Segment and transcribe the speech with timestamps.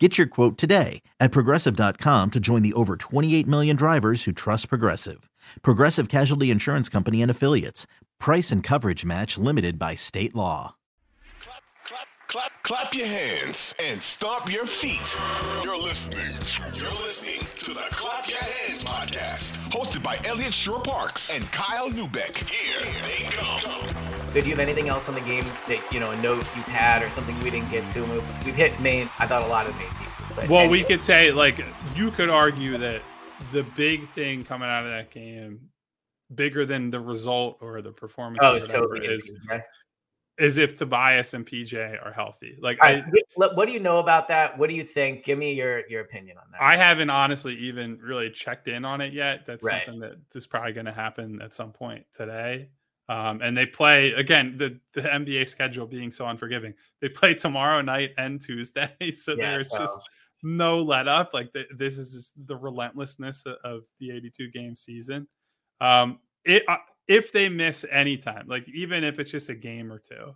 [0.00, 4.68] Get your quote today at progressive.com to join the over 28 million drivers who trust
[4.68, 5.30] Progressive.
[5.62, 7.86] Progressive Casualty Insurance Company and Affiliates.
[8.18, 10.74] Price and coverage match limited by state law.
[11.38, 15.16] Clap, clap, clap, clap your hands and stomp your feet.
[15.62, 16.18] You're listening.
[16.74, 22.36] You're listening to the Clap Your Hands podcast, hosted by Eliot Shorr-Parks and Kyle Neubeck.
[22.48, 24.03] Here they come.
[24.34, 26.66] So do you have anything else on the game that you know a note you've
[26.66, 28.00] had or something we didn't get to?
[28.02, 29.08] We've, we've hit main.
[29.20, 30.24] I thought a lot of main pieces.
[30.34, 30.78] But Well, anyway.
[30.78, 33.00] we could say like you could argue that
[33.52, 35.60] the big thing coming out of that game,
[36.34, 39.32] bigger than the result or the performance, Oh, it's totally is
[40.36, 42.58] is if Tobias and PJ are healthy.
[42.60, 43.02] Like All I,
[43.36, 44.58] what- what do you know about that?
[44.58, 45.24] What do you think?
[45.24, 46.60] Give me your your opinion on that.
[46.60, 49.46] I haven't honestly even really checked in on it yet.
[49.46, 49.84] That's Right.
[49.84, 52.68] something that is probably going to happen at some point today.
[53.08, 56.74] Um, and they play again the the NBA schedule being so unforgiving.
[57.00, 60.08] They play tomorrow night and Tuesday, so Yeah, there's just
[60.42, 61.34] no let up.
[61.34, 65.26] Like th- this is just the relentlessness of, of the 82 game season.
[65.80, 69.92] Um, it uh, if they miss any time, like even if it's just a game
[69.92, 70.34] or two,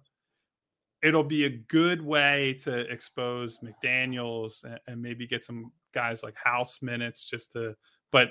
[1.02, 6.34] it'll be a good way to expose McDaniels and, and maybe get some guys like
[6.42, 7.74] House minutes just to,
[8.12, 8.28] but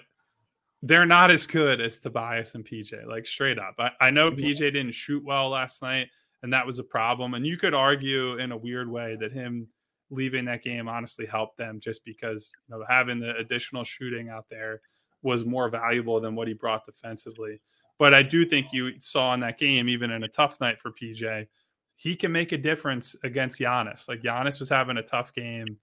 [0.81, 3.75] they're not as good as Tobias and PJ, like straight up.
[3.79, 6.07] I, I know PJ didn't shoot well last night,
[6.43, 7.33] and that was a problem.
[7.33, 9.67] And you could argue in a weird way that him
[10.09, 14.45] leaving that game honestly helped them just because you know having the additional shooting out
[14.49, 14.81] there
[15.23, 17.59] was more valuable than what he brought defensively.
[17.99, 20.91] But I do think you saw in that game, even in a tough night for
[20.91, 21.47] PJ,
[21.95, 24.07] he can make a difference against Giannis.
[24.07, 25.77] Like Giannis was having a tough game,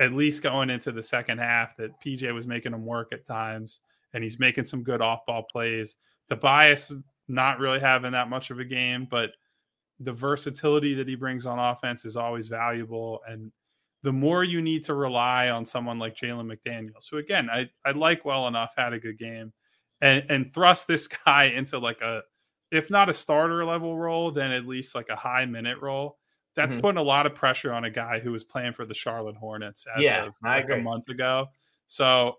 [0.00, 3.80] at least going into the second half, that PJ was making him work at times,
[4.12, 5.96] and he's making some good off ball plays.
[6.28, 6.92] Tobias
[7.28, 9.30] not really having that much of a game, but
[10.00, 13.20] the versatility that he brings on offense is always valuable.
[13.28, 13.52] And
[14.02, 17.92] the more you need to rely on someone like Jalen McDaniels, who again I, I
[17.92, 19.52] like well enough, had a good game,
[20.00, 22.22] and and thrust this guy into like a
[22.70, 26.18] if not a starter level role, then at least like a high minute role.
[26.54, 26.80] That's Mhm.
[26.80, 29.86] putting a lot of pressure on a guy who was playing for the Charlotte Hornets
[29.86, 31.48] as Yeah, of like a month ago.
[31.86, 32.38] So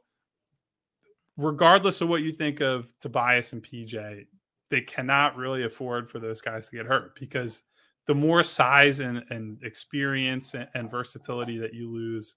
[1.38, 4.26] regardless of what you think of Tobias and PJ,
[4.70, 7.64] they cannot really afford for those guys to get hurt because
[8.08, 12.36] the more size and, and experience and, and versatility that you lose,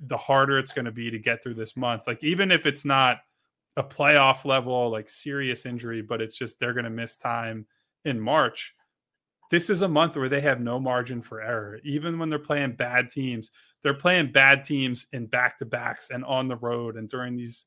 [0.00, 2.06] the harder it's going to be to get through this month.
[2.06, 3.18] Like even if it's not
[3.76, 7.66] a playoff level, like serious injury, but it's just they're going to miss time
[8.04, 8.74] in March.
[9.50, 11.80] This is a month where they have no margin for error.
[11.84, 13.50] Even when they're playing bad teams,
[13.82, 17.66] they're playing bad teams in back to backs and on the road and during these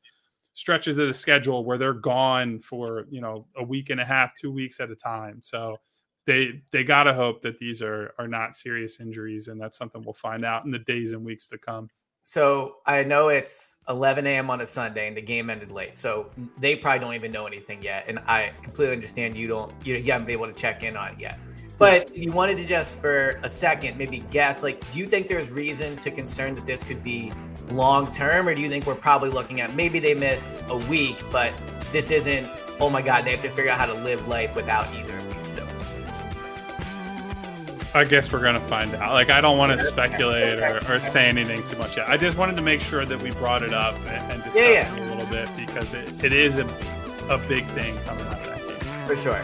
[0.54, 4.36] stretches of the schedule where they're gone for you know a week and a half,
[4.36, 5.40] two weeks at a time.
[5.42, 5.78] So
[6.26, 10.14] they they gotta hope that these are are not serious injuries, and that's something we'll
[10.14, 11.90] find out in the days and weeks to come.
[12.24, 14.52] So I know it's 11 a.m.
[14.52, 17.82] on a Sunday and the game ended late, so they probably don't even know anything
[17.82, 18.06] yet.
[18.08, 21.14] And I completely understand you don't you, you haven't been able to check in on
[21.14, 21.40] it yet.
[21.82, 25.50] But you wanted to just for a second maybe guess like, do you think there's
[25.50, 27.32] reason to concern that this could be
[27.72, 31.18] long term, or do you think we're probably looking at maybe they miss a week,
[31.32, 31.52] but
[31.92, 32.48] this isn't?
[32.80, 35.36] Oh my God, they have to figure out how to live life without either of
[35.36, 35.64] these two.
[37.96, 39.14] I guess we're gonna find out.
[39.14, 42.08] Like I don't want to Yeah, speculate or, or say anything too much yet.
[42.08, 44.96] I just wanted to make sure that we brought it up and, and discussed Yeah,
[44.96, 46.66] it a little bit because it, it is a,
[47.28, 49.08] a big thing coming out of that game.
[49.08, 49.44] For sure.